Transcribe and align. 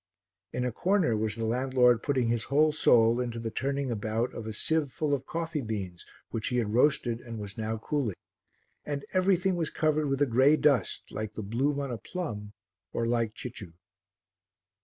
In 0.51 0.65
a 0.65 0.71
corner 0.71 1.15
was 1.15 1.35
the 1.35 1.45
landlord 1.45 2.01
putting 2.01 2.27
his 2.29 2.45
whole 2.45 2.71
soul 2.71 3.19
into 3.21 3.37
the 3.37 3.51
turning 3.51 3.91
about 3.91 4.33
of 4.33 4.47
a 4.47 4.51
sieve 4.51 4.91
full 4.91 5.13
of 5.13 5.27
coffee 5.27 5.61
beans 5.61 6.07
which 6.31 6.47
he 6.47 6.57
had 6.57 6.73
roasted 6.73 7.21
and 7.21 7.37
was 7.37 7.55
now 7.55 7.77
cooling. 7.77 8.15
And 8.83 9.05
everything 9.13 9.55
was 9.55 9.69
covered 9.69 10.09
with 10.09 10.19
a 10.19 10.25
grey 10.25 10.57
dust 10.57 11.11
like 11.11 11.35
the 11.35 11.43
bloom 11.43 11.79
on 11.79 11.91
a 11.91 11.99
plum 11.99 12.53
or 12.91 13.05
like 13.05 13.35
Cicciu. 13.35 13.73